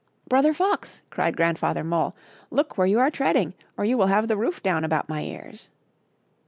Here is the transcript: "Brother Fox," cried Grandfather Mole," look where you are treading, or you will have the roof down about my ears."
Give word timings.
"Brother 0.27 0.51
Fox," 0.51 1.03
cried 1.11 1.37
Grandfather 1.37 1.83
Mole," 1.83 2.15
look 2.49 2.75
where 2.75 2.87
you 2.87 2.97
are 2.99 3.11
treading, 3.11 3.53
or 3.77 3.85
you 3.85 3.99
will 3.99 4.07
have 4.07 4.27
the 4.27 4.35
roof 4.35 4.63
down 4.63 4.83
about 4.83 5.07
my 5.07 5.21
ears." 5.21 5.69